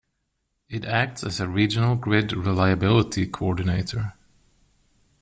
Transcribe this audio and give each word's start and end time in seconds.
It 0.67 0.83
acts 0.83 1.23
as 1.23 1.39
a 1.39 1.47
regional 1.47 1.95
grid 1.95 2.33
reliability 2.33 3.27
coordinator. 3.27 4.13